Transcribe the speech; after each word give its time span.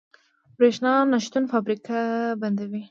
برښنا 0.57 0.93
نشتون 1.13 1.43
فابریکې 1.51 2.01
بندوي. 2.41 2.79